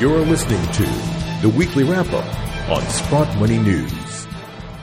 [0.00, 0.82] You're listening to
[1.42, 4.26] the weekly wrap up on Sprott Money News.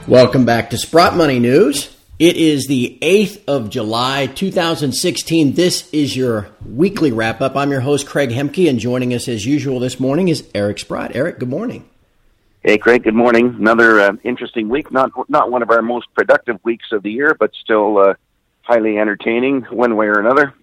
[0.08, 1.92] Welcome back to Sprott Money News.
[2.20, 5.54] It is the 8th of July, 2016.
[5.54, 7.56] This is your weekly wrap up.
[7.56, 11.16] I'm your host, Craig Hemke, and joining us as usual this morning is Eric Sprott.
[11.16, 11.90] Eric, good morning.
[12.62, 13.02] Hey, Craig.
[13.02, 13.56] Good morning.
[13.58, 14.92] Another uh, interesting week.
[14.92, 18.14] Not not one of our most productive weeks of the year, but still uh,
[18.62, 20.54] highly entertaining, one way or another.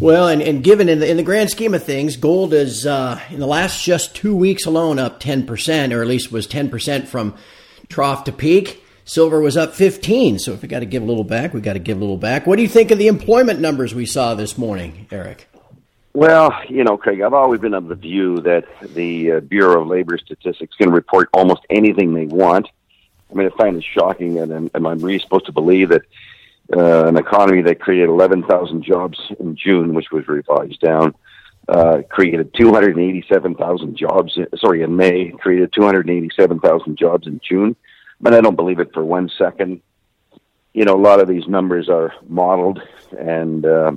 [0.00, 3.20] Well, and, and given in the, in the grand scheme of things, gold is uh,
[3.30, 6.70] in the last just two weeks alone up ten percent, or at least was ten
[6.70, 7.34] percent from
[7.88, 8.82] trough to peak.
[9.04, 10.38] Silver was up fifteen.
[10.38, 12.16] So if we got to give a little back, we got to give a little
[12.16, 12.46] back.
[12.46, 15.48] What do you think of the employment numbers we saw this morning, Eric?
[16.14, 18.64] Well, you know, Craig, I've always been of the view that
[18.94, 22.68] the uh, Bureau of Labor Statistics can report almost anything they want.
[23.30, 26.02] I mean, I find it shocking, and am, am I really supposed to believe that
[26.74, 31.14] uh, an economy that created 11,000 jobs in June, which was revised down,
[31.68, 37.76] uh, created 287,000 jobs, sorry, in May, created 287,000 jobs in June.
[38.20, 39.80] But I don't believe it for one second.
[40.72, 42.80] You know, a lot of these numbers are modeled,
[43.18, 43.92] and uh,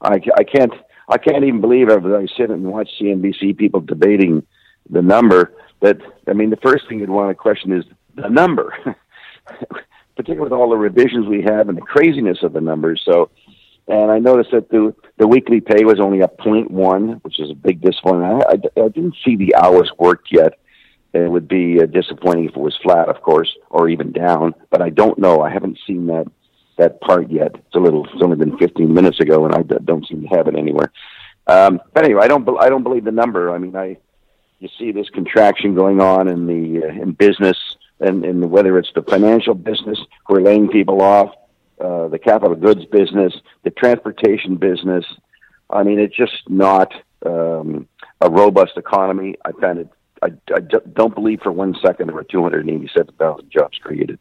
[0.00, 0.72] I, I can't
[1.10, 4.46] I can't even believe as I sit and watch CNBC people debating
[4.90, 7.84] the number that I mean the first thing you'd want to question is
[8.14, 8.74] the number,
[10.18, 13.00] particularly with all the revisions we have and the craziness of the numbers.
[13.04, 13.30] So,
[13.86, 17.50] and I noticed that the the weekly pay was only a point one, which is
[17.50, 18.44] a big disappointment.
[18.46, 20.58] I, I, I didn't see the hours worked yet.
[21.14, 24.54] It would be uh, disappointing if it was flat, of course, or even down.
[24.70, 25.40] But I don't know.
[25.40, 26.26] I haven't seen that
[26.78, 27.54] that part yet.
[27.54, 28.04] It's a little.
[28.12, 30.92] It's only been 15 minutes ago, and I don't seem to have it anywhere.
[31.46, 32.46] Um, but anyway, I don't.
[32.60, 33.54] I don't believe the number.
[33.54, 33.96] I mean, I
[34.58, 37.56] you see this contraction going on in the uh, in business,
[38.00, 41.34] and, and whether it's the financial business who are laying people off,
[41.80, 43.32] uh, the capital goods business,
[43.62, 45.04] the transportation business.
[45.70, 46.92] I mean, it's just not
[47.24, 47.88] um,
[48.20, 49.36] a robust economy.
[49.44, 49.88] I find it.
[50.20, 54.18] I, I don't believe for one second there were 287,000 jobs created.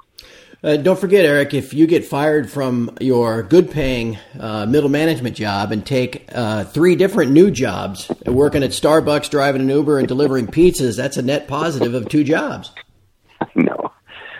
[0.63, 5.35] Uh, don't forget, Eric, if you get fired from your good paying uh, middle management
[5.35, 10.07] job and take uh, three different new jobs, working at Starbucks, driving an Uber, and
[10.07, 12.71] delivering pizzas, that's a net positive of two jobs.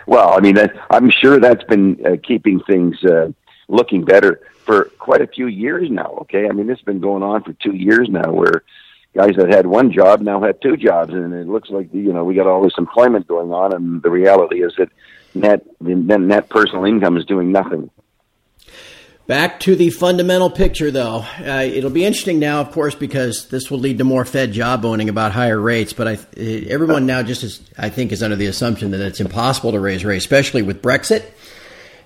[0.07, 0.57] Well, I mean,
[0.89, 3.31] I'm sure that's been uh, keeping things uh,
[3.67, 6.47] looking better for quite a few years now, okay?
[6.47, 8.63] I mean, this has been going on for two years now where
[9.13, 12.23] guys that had one job now have two jobs, and it looks like, you know,
[12.23, 14.89] we got all this employment going on, and the reality is that
[15.35, 17.89] net the net personal income is doing nothing.
[19.27, 21.25] Back to the fundamental picture, though.
[21.45, 25.09] Uh, it'll be interesting now, of course, because this will lead to more Fed jawboning
[25.09, 25.91] about higher rates.
[25.91, 29.73] But I, everyone now just is, I think, is under the assumption that it's impossible
[29.73, 31.25] to raise rates, especially with Brexit.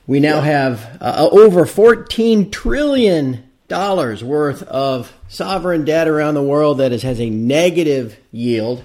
[0.07, 6.79] We now have uh, over fourteen trillion dollars worth of sovereign debt around the world
[6.79, 8.83] that is, has a negative yield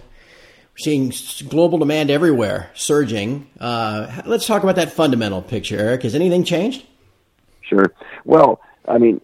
[0.77, 1.11] seeing
[1.49, 3.49] global demand everywhere surging.
[3.59, 6.03] Uh, let's talk about that fundamental picture, Eric.
[6.03, 6.85] Has anything changed?
[7.69, 7.93] Sure.
[8.25, 9.21] Well, I mean,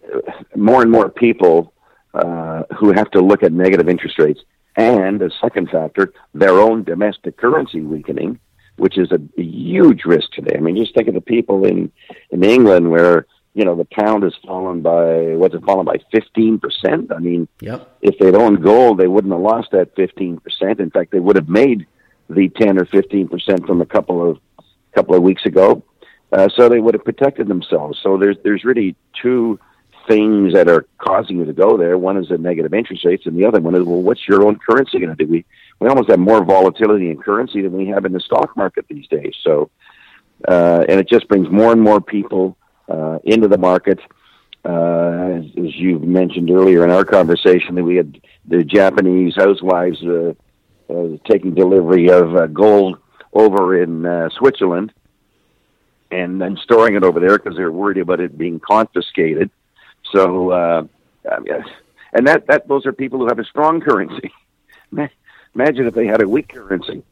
[0.55, 1.73] more and more people
[2.13, 4.41] uh, who have to look at negative interest rates,
[4.75, 8.39] and a second factor, their own domestic currency weakening,
[8.77, 10.55] which is a, huge risk today.
[10.57, 11.91] I mean, just think of the people in
[12.31, 16.59] in England where you know, the pound has fallen by what's it fallen by fifteen
[16.59, 17.11] percent.
[17.11, 17.95] I mean, yep.
[18.01, 20.79] if they'd owned gold, they wouldn't have lost that fifteen percent.
[20.79, 21.85] In fact, they would have made
[22.29, 24.39] the ten or fifteen percent from a couple of
[24.95, 25.83] couple of weeks ago.
[26.33, 27.99] Uh, so they would have protected themselves.
[28.01, 29.59] So there's there's really two
[30.07, 31.95] things that are causing you to go there.
[31.97, 34.57] One is the negative interest rates, and the other one is well, what's your own
[34.67, 35.29] currency going to do?
[35.29, 35.45] We
[35.79, 39.07] we almost have more volatility in currency than we have in the stock market these
[39.09, 39.35] days.
[39.43, 39.69] So,
[40.47, 42.57] uh, and it just brings more and more people
[42.89, 43.99] uh, into the market.
[44.65, 50.01] Uh, as, as you mentioned earlier in our conversation, that we had the Japanese housewives
[50.03, 50.33] uh,
[50.89, 52.97] uh, taking delivery of uh, gold
[53.33, 54.93] over in uh, Switzerland
[56.13, 59.49] and then storing it over there because they're worried about it being confiscated.
[60.11, 60.83] So, uh,
[62.13, 64.31] and that that those are people who have a strong currency.
[65.55, 67.03] Imagine if they had a weak currency.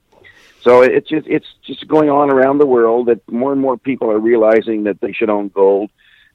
[0.61, 4.11] So it's just it's just going on around the world that more and more people
[4.11, 5.89] are realizing that they should own gold.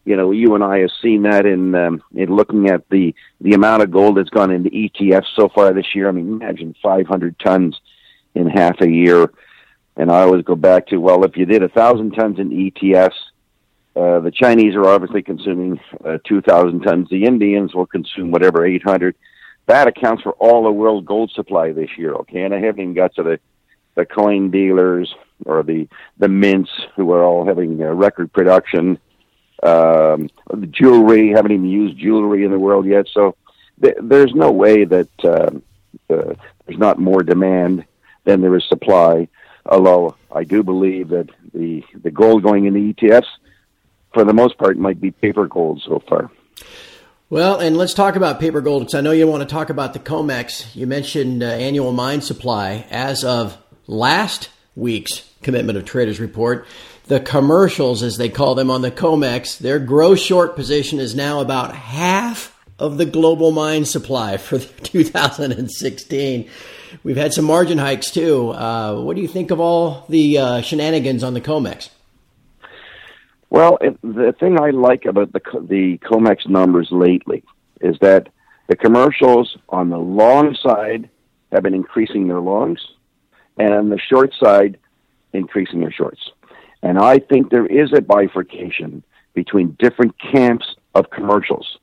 [0.05, 3.55] You know, you and I have seen that in um, in looking at the the
[3.55, 6.09] amount of gold that's gone into ETFs so far this year.
[6.09, 7.81] I mean, imagine 500 tons
[8.35, 9.31] in half a year.
[9.97, 13.15] And I always go back to well, if you did a thousand tons in ETFs,
[13.97, 17.09] uh, the Chinese are obviously consuming uh, 2,000 tons.
[17.09, 19.17] The Indians will consume whatever 800.
[19.67, 22.13] That accounts for all the world gold supply this year.
[22.15, 23.41] Okay, and I haven't even got to the
[23.97, 25.13] the coin dealers
[25.45, 25.89] or the
[26.19, 28.99] the mints who are all having uh, record production.
[29.63, 33.35] Um, the jewelry haven't even used jewelry in the world yet, so
[33.83, 35.51] th- there's no way that uh,
[36.09, 37.85] the there's not more demand
[38.25, 39.29] than there is supply.
[39.69, 43.27] Although I do believe that the the gold going in the ETFs,
[44.13, 46.31] for the most part, might be paper gold so far.
[47.29, 49.93] Well, and let's talk about paper gold because I know you want to talk about
[49.93, 50.77] the COMEX.
[50.77, 53.59] You mentioned uh, annual mine supply as of
[53.89, 56.67] last week's commitment of traders report.
[57.07, 61.41] The commercials, as they call them on the COMEX, their gross short position is now
[61.41, 66.49] about half of the global mine supply for 2016.
[67.03, 68.51] We've had some margin hikes too.
[68.51, 71.91] Uh, what do you think of all the uh, shenanigans on the COMEX?
[73.51, 77.45] Well, it, the thing I like about the the COMEX numbers lately
[77.81, 78.29] is that
[78.69, 81.09] the commercials on the long side
[81.53, 82.85] have been increasing their longs,
[83.57, 84.79] and on the short side,
[85.33, 86.21] increasing their shorts.
[86.83, 89.03] And I think there is a bifurcation
[89.35, 91.79] between different camps of commercials.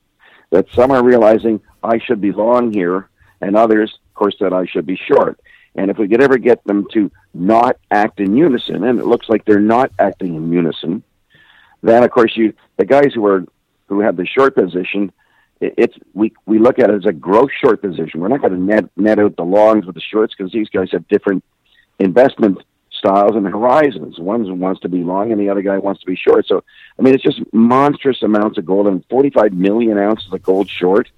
[0.53, 3.09] That some are realizing I should be long here,
[3.41, 5.39] and others, of course, that I should be short.
[5.73, 9.29] And if we could ever get them to not act in unison, and it looks
[9.29, 11.01] like they're not acting in unison,
[11.81, 13.45] then of course you the guys who are
[13.87, 15.11] who have the short position,
[15.59, 18.19] it, it's we we look at it as a gross short position.
[18.19, 20.89] We're not going to net net out the longs with the shorts because these guys
[20.91, 21.43] have different
[21.97, 22.59] investment
[22.91, 24.19] styles and horizons.
[24.19, 26.45] One wants to be long and the other guy wants to be short.
[26.45, 26.63] So
[26.97, 31.09] I mean, it's just monstrous amounts of gold and 45 million ounces of gold short.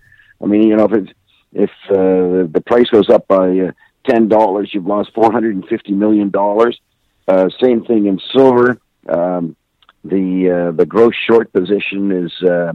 [0.41, 1.11] I mean, you know, if it's,
[1.53, 3.71] if uh, the price goes up by uh,
[4.05, 6.79] ten dollars, you've lost 450 million dollars.
[7.27, 8.77] Uh, same thing in silver.
[9.07, 9.55] Um,
[10.03, 12.73] the uh, the gross short position is uh,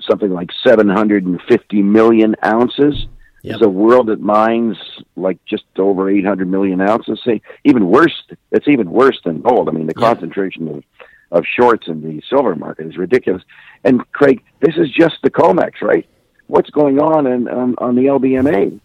[0.00, 3.06] something like 750 million ounces.
[3.42, 3.50] Yep.
[3.50, 4.76] There's a world that mines
[5.16, 7.20] like just over 800 million ounces.
[7.24, 8.22] Say even worse.
[8.52, 9.68] It's even worse than gold.
[9.68, 10.84] I mean, the concentration of
[11.32, 13.42] of shorts in the silver market is ridiculous.
[13.82, 16.06] And Craig, this is just the COMEX, right?
[16.46, 18.78] What's going on in, on, on the LBMA?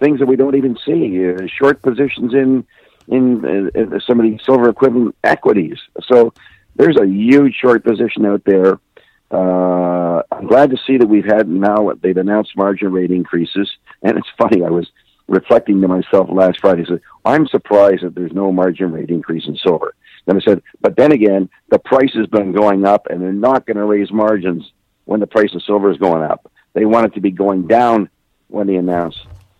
[0.00, 1.28] Things that we don't even see.
[1.28, 2.66] Uh, short positions in
[3.08, 5.76] in uh, some of these silver equivalent equities.
[6.04, 6.32] So
[6.76, 8.78] there's a huge short position out there.
[9.32, 13.68] Uh, I'm glad to see that we've had now they've announced margin rate increases,
[14.02, 14.64] and it's funny.
[14.64, 14.88] I was
[15.28, 16.84] reflecting to myself last Friday.
[16.86, 19.94] Said, I'm surprised that there's no margin rate increase in silver.
[20.26, 23.66] Then I said, but then again, the price has been going up, and they're not
[23.66, 24.70] going to raise margins
[25.04, 26.50] when the price of silver is going up.
[26.72, 28.08] They want it to be going down
[28.48, 29.16] when they announce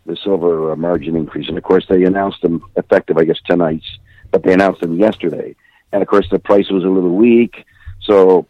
[0.06, 1.48] the silver uh, margin increase.
[1.48, 3.82] And of course, they announced them effective, I guess, tonight,
[4.30, 5.54] but they announced them yesterday
[5.92, 7.64] and of course the price was a little weak,
[8.02, 8.46] so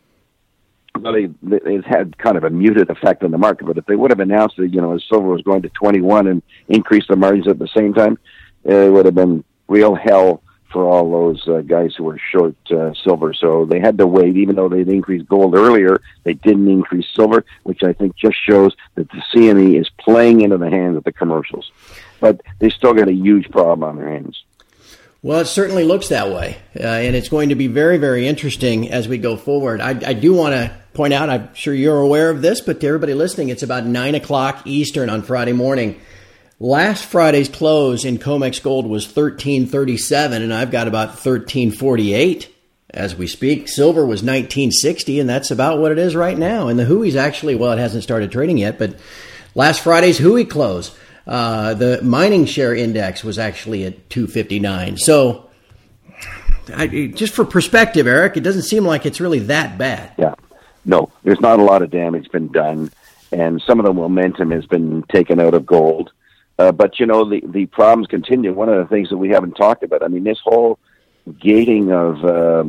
[0.98, 3.66] well, it had kind of a muted effect on the market.
[3.66, 6.26] But if they would have announced that you know as silver was going to 21
[6.26, 8.18] and increased the margins at the same time,
[8.64, 12.93] it would have been real hell for all those uh, guys who were short uh,
[13.05, 13.32] silver.
[13.34, 17.44] So they had to wait, even though they'd increased gold earlier, they didn't increase silver,
[17.64, 21.12] which I think just shows that the CME is playing into the hands of the
[21.12, 21.70] commercials.
[22.20, 24.43] But they still got a huge problem on their hands.
[25.22, 28.90] Well, it certainly looks that way, uh, and it's going to be very, very interesting
[28.90, 29.82] as we go forward.
[29.82, 32.87] I, I do want to point out, I'm sure you're aware of this, but to
[32.87, 36.00] everybody listening, it's about 9 o'clock Eastern on Friday morning.
[36.62, 42.54] Last Friday's close in COMEX Gold was 1337, and I've got about 1348
[42.90, 43.66] as we speak.
[43.66, 46.68] Silver was 1960, and that's about what it is right now.
[46.68, 48.96] And the HUI's actually, well, it hasn't started trading yet, but
[49.54, 50.94] last Friday's Hui close
[51.26, 54.99] uh, the mining share index was actually at 259.
[54.99, 55.49] So,
[56.75, 60.12] I, just for perspective, Eric, it doesn't seem like it's really that bad.
[60.18, 60.35] Yeah,
[60.85, 62.90] no, there's not a lot of damage been done,
[63.32, 66.11] and some of the momentum has been taken out of gold.
[66.61, 68.52] Uh, but you know, the the problems continue.
[68.52, 70.79] One of the things that we haven't talked about, I mean, this whole
[71.40, 72.64] gating of uh,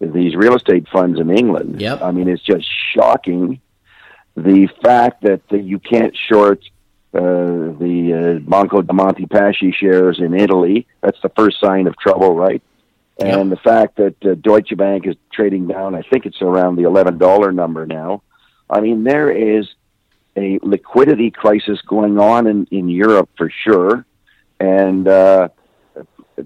[0.00, 1.80] these real estate funds in England.
[1.80, 2.02] Yep.
[2.02, 2.64] I mean, it's just
[2.94, 3.60] shocking.
[4.36, 6.60] The fact that you can't short
[7.12, 10.86] uh, the uh, Banco de Monte Paschi shares in Italy.
[11.00, 12.62] That's the first sign of trouble, right?
[13.18, 16.82] And the fact that uh, Deutsche Bank is trading down, I think it's around the
[16.82, 18.22] $11 number now.
[18.70, 19.66] I mean, there is
[20.36, 24.04] a liquidity crisis going on in, in Europe for sure.
[24.60, 25.48] And uh,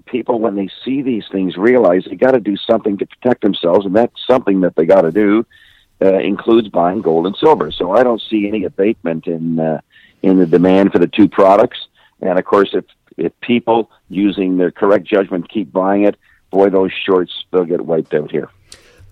[0.06, 3.86] people, when they see these things, realize they got to do something to protect themselves.
[3.86, 5.46] And that's something that they got to do
[6.02, 7.70] uh, includes buying gold and silver.
[7.70, 9.60] So I don't see any abatement in.
[9.60, 9.80] Uh,
[10.22, 11.78] in the demand for the two products.
[12.20, 12.84] And of course, if
[13.16, 16.16] if people using their correct judgment keep buying it,
[16.50, 18.48] boy, those shorts they'll get wiped out here.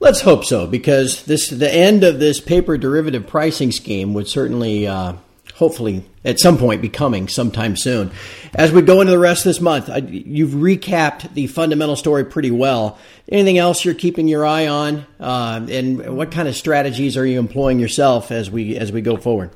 [0.01, 4.87] Let's hope so, because this the end of this paper derivative pricing scheme would certainly,
[4.87, 5.15] uh,
[5.55, 8.13] hopefully, at some point be coming sometime soon.
[8.55, 12.25] As we go into the rest of this month, I, you've recapped the fundamental story
[12.25, 12.97] pretty well.
[13.29, 17.41] Anything else you're keeping your eye on, uh, and what kind of strategies are you
[17.41, 19.51] employing yourself as we as we go forward?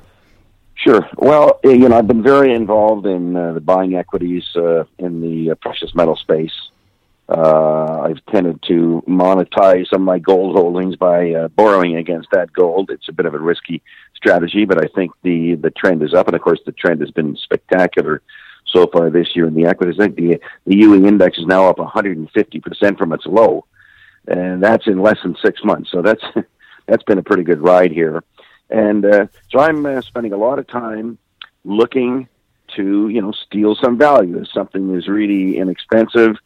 [0.75, 1.07] Sure.
[1.15, 5.51] Well, you know, I've been very involved in uh, the buying equities uh, in the
[5.51, 6.51] uh, precious metal space.
[7.33, 12.53] Uh, I've tended to monetize some of my gold holdings by uh, borrowing against that
[12.53, 12.91] gold.
[12.91, 13.81] It's a bit of a risky
[14.15, 17.09] strategy, but I think the the trend is up, and of course, the trend has
[17.09, 18.21] been spectacular
[18.67, 19.99] so far this year in the equities.
[19.99, 23.65] I think the the UE index is now up 150 percent from its low,
[24.27, 25.89] and that's in less than six months.
[25.89, 26.23] So that's
[26.85, 28.23] that's been a pretty good ride here.
[28.69, 31.17] And uh, so I'm uh, spending a lot of time
[31.63, 32.27] looking
[32.75, 34.39] to, you know, steal some value.
[34.39, 36.37] If something is really inexpensive,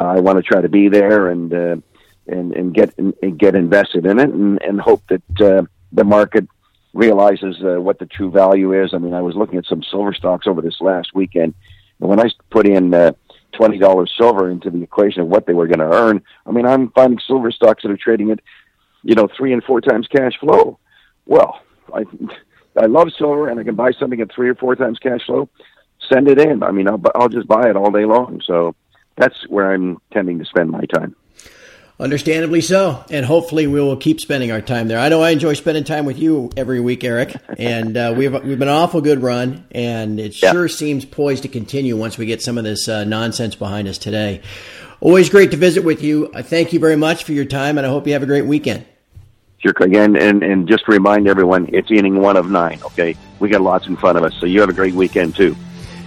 [0.00, 1.76] uh, I want to try to be there and uh,
[2.26, 6.46] and and get and get invested in it, and, and hope that uh, the market
[6.92, 8.94] realizes uh, what the true value is.
[8.94, 11.54] I mean, I was looking at some silver stocks over this last weekend,
[12.00, 13.12] and when I put in uh,
[13.52, 16.66] twenty dollars silver into the equation of what they were going to earn, I mean,
[16.66, 18.40] I'm finding silver stocks that are trading at,
[19.02, 20.78] you know, three and four times cash flow.
[21.26, 21.60] Well,
[21.92, 22.04] I
[22.76, 25.48] I love silver, and I can buy something at three or four times cash flow.
[26.10, 26.62] Send it in.
[26.62, 28.40] I mean, I'll I'll just buy it all day long.
[28.46, 28.74] So
[29.20, 31.14] that's where I'm tending to spend my time.
[32.00, 34.98] Understandably so, and hopefully we will keep spending our time there.
[34.98, 38.58] I know I enjoy spending time with you every week, Eric, and uh, we've we've
[38.58, 40.52] been an awful good run, and it yeah.
[40.52, 43.98] sure seems poised to continue once we get some of this uh, nonsense behind us
[43.98, 44.40] today.
[45.02, 46.30] Always great to visit with you.
[46.34, 48.46] I thank you very much for your time, and I hope you have a great
[48.46, 48.86] weekend.
[49.58, 53.14] Sure, again, and, and just to remind everyone, it's inning one of nine, okay?
[53.40, 55.54] We got lots in front of us, so you have a great weekend, too.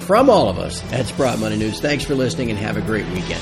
[0.05, 3.07] From all of us at Sprott Money News, thanks for listening and have a great
[3.07, 3.39] weekend.